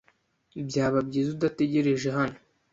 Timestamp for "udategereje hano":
1.35-2.37